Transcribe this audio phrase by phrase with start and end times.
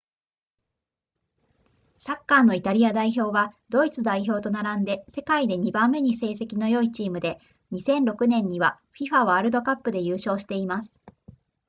[1.99, 7.37] サッカーのイタリア代表はドイツ代表と並んで世界で2番目に成績の良いチームで
[7.71, 11.03] 2006年には fifa ワールドカップで優勝しています